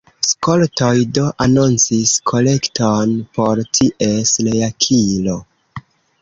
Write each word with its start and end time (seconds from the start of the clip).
Skoltoj 0.27 0.93
do 1.17 1.25
anoncis 1.45 2.13
kolekton 2.31 3.13
por 3.37 3.63
ties 3.81 4.33
reakiro. 4.49 5.39